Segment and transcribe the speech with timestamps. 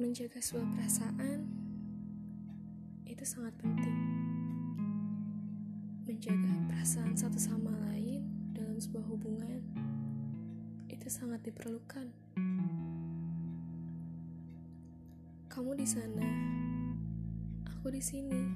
[0.00, 1.44] Menjaga sebuah perasaan
[3.04, 3.92] itu sangat penting.
[6.08, 8.24] Menjaga perasaan satu sama lain
[8.56, 9.60] dalam sebuah hubungan
[10.88, 12.08] itu sangat diperlukan.
[15.52, 16.24] Kamu di sana,
[17.68, 18.48] aku di sini,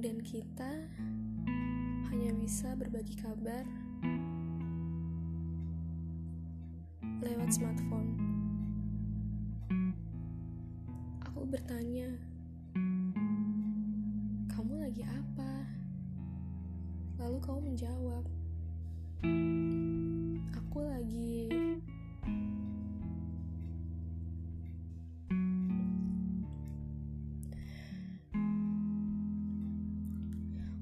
[0.00, 0.72] dan kita
[2.08, 3.68] hanya bisa berbagi kabar
[7.20, 8.23] lewat smartphone.
[11.54, 12.10] Bertanya,
[14.50, 15.62] "Kamu lagi apa?"
[17.14, 18.26] Lalu kamu menjawab,
[20.50, 21.46] "Aku lagi..."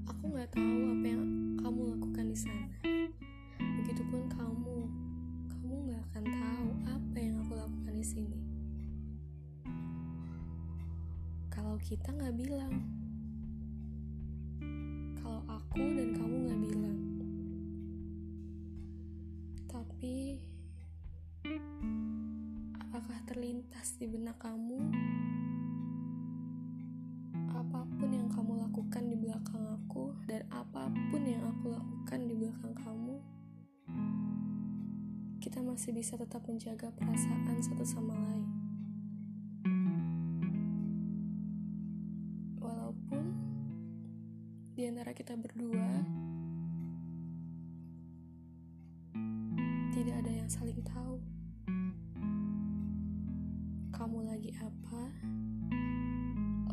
[0.09, 1.25] Aku nggak tahu apa yang
[1.61, 2.73] kamu lakukan di sana.
[3.61, 4.89] Begitupun kamu,
[5.53, 8.52] kamu nggak akan tahu apa yang aku lakukan di sini.
[11.73, 12.85] Kalau kita nggak bilang,
[15.17, 16.99] kalau aku dan kamu nggak bilang,
[19.73, 20.37] tapi
[22.77, 24.85] apakah terlintas di benak kamu?
[27.57, 32.37] Apa pun yang kamu lakukan di belakang aku, dan apa pun yang aku lakukan di
[32.37, 33.17] belakang kamu,
[35.41, 38.52] kita masih bisa tetap menjaga perasaan satu sama lain.
[44.83, 46.03] Di antara kita berdua
[49.95, 51.23] tidak ada yang saling tahu
[53.95, 55.03] kamu lagi apa,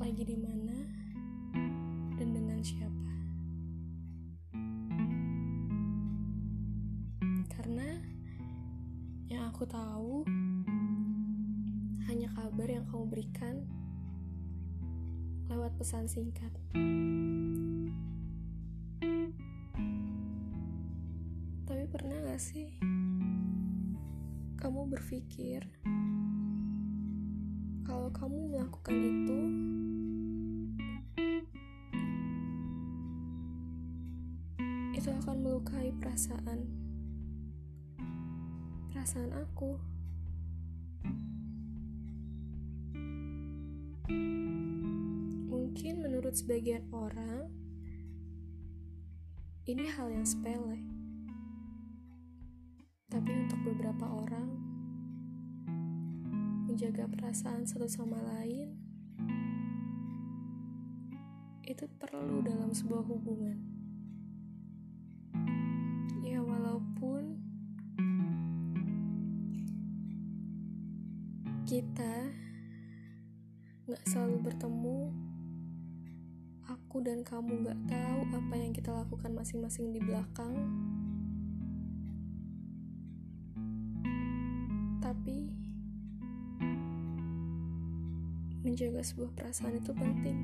[0.01, 0.89] lagi di mana,
[2.17, 3.13] dan dengan siapa.
[7.53, 7.93] Karena
[9.29, 10.25] yang aku tahu
[12.09, 13.69] hanya kabar yang kamu berikan
[15.53, 16.49] lewat pesan singkat.
[22.39, 22.71] Sih?
[24.55, 25.59] Kamu berpikir
[27.83, 29.39] kalau kamu melakukan itu
[34.95, 36.63] itu akan melukai perasaan
[38.95, 39.75] perasaan aku.
[45.51, 47.51] Mungkin menurut sebagian orang
[49.67, 50.98] ini hal yang sepele
[53.19, 54.47] tapi untuk beberapa orang
[56.71, 58.79] menjaga perasaan satu sama lain
[61.67, 63.59] itu perlu dalam sebuah hubungan.
[66.23, 67.43] Ya walaupun
[71.67, 72.31] kita
[73.83, 74.99] nggak selalu bertemu,
[76.71, 80.55] aku dan kamu nggak tahu apa yang kita lakukan masing-masing di belakang.
[88.79, 90.39] Menjaga sebuah perasaan itu penting.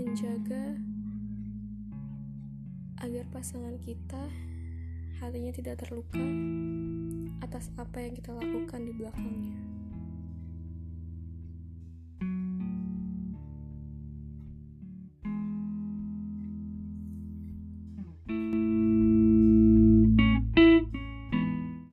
[0.00, 0.80] Menjaga
[3.04, 4.32] agar pasangan kita
[5.20, 6.24] hatinya tidak terluka
[7.44, 9.81] atas apa yang kita lakukan di belakangnya.